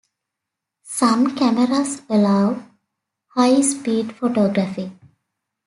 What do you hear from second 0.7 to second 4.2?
Some cameras allow high-speed